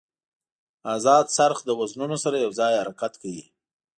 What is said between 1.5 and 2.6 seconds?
د وزنونو سره یو